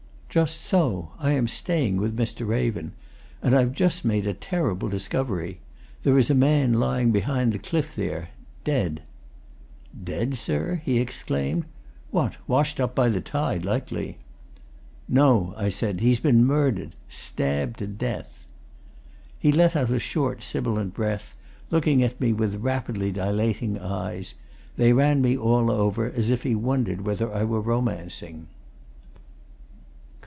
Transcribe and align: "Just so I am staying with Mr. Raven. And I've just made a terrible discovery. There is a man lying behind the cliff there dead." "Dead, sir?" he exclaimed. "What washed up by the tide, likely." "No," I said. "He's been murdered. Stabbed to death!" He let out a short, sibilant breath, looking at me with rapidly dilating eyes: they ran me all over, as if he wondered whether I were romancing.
"Just 0.33 0.61
so 0.61 1.11
I 1.19 1.31
am 1.31 1.45
staying 1.49 1.97
with 1.97 2.15
Mr. 2.17 2.47
Raven. 2.47 2.93
And 3.41 3.53
I've 3.53 3.73
just 3.73 4.05
made 4.05 4.25
a 4.25 4.33
terrible 4.33 4.87
discovery. 4.87 5.59
There 6.03 6.17
is 6.17 6.29
a 6.29 6.33
man 6.33 6.75
lying 6.75 7.11
behind 7.11 7.51
the 7.51 7.59
cliff 7.59 7.97
there 7.97 8.29
dead." 8.63 9.01
"Dead, 10.05 10.35
sir?" 10.37 10.81
he 10.85 11.01
exclaimed. 11.01 11.65
"What 12.11 12.37
washed 12.47 12.79
up 12.79 12.95
by 12.95 13.09
the 13.09 13.19
tide, 13.19 13.65
likely." 13.65 14.19
"No," 15.05 15.53
I 15.57 15.67
said. 15.67 15.99
"He's 15.99 16.21
been 16.21 16.45
murdered. 16.45 16.95
Stabbed 17.09 17.79
to 17.79 17.87
death!" 17.87 18.45
He 19.37 19.51
let 19.51 19.75
out 19.75 19.91
a 19.91 19.99
short, 19.99 20.43
sibilant 20.43 20.93
breath, 20.93 21.35
looking 21.71 22.01
at 22.03 22.21
me 22.21 22.31
with 22.31 22.55
rapidly 22.55 23.11
dilating 23.11 23.77
eyes: 23.77 24.35
they 24.77 24.93
ran 24.93 25.21
me 25.21 25.35
all 25.37 25.69
over, 25.69 26.05
as 26.09 26.31
if 26.31 26.43
he 26.43 26.55
wondered 26.55 27.01
whether 27.01 27.33
I 27.33 27.43
were 27.43 27.59
romancing. 27.59 28.47